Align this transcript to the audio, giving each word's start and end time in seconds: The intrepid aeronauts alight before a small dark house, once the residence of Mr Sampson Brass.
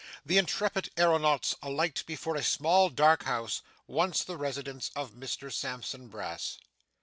The 0.25 0.39
intrepid 0.39 0.89
aeronauts 0.97 1.53
alight 1.61 2.01
before 2.07 2.35
a 2.35 2.41
small 2.41 2.89
dark 2.89 3.25
house, 3.25 3.61
once 3.85 4.23
the 4.23 4.35
residence 4.35 4.89
of 4.95 5.11
Mr 5.13 5.53
Sampson 5.53 6.07
Brass. 6.07 6.57